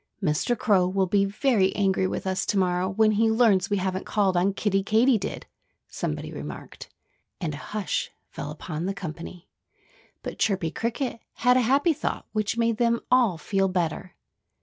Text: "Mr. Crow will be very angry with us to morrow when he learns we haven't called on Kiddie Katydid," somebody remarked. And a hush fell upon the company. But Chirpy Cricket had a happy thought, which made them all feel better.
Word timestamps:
"Mr. 0.19 0.57
Crow 0.57 0.87
will 0.87 1.05
be 1.05 1.25
very 1.25 1.75
angry 1.75 2.07
with 2.07 2.25
us 2.25 2.43
to 2.47 2.57
morrow 2.57 2.89
when 2.89 3.11
he 3.11 3.29
learns 3.29 3.69
we 3.69 3.77
haven't 3.77 4.07
called 4.07 4.35
on 4.35 4.51
Kiddie 4.51 4.81
Katydid," 4.81 5.45
somebody 5.87 6.31
remarked. 6.31 6.89
And 7.39 7.53
a 7.53 7.57
hush 7.57 8.09
fell 8.31 8.49
upon 8.49 8.87
the 8.87 8.95
company. 8.95 9.47
But 10.23 10.39
Chirpy 10.39 10.71
Cricket 10.71 11.19
had 11.33 11.55
a 11.55 11.61
happy 11.61 11.93
thought, 11.93 12.25
which 12.31 12.57
made 12.57 12.77
them 12.77 13.01
all 13.11 13.37
feel 13.37 13.67
better. 13.67 14.15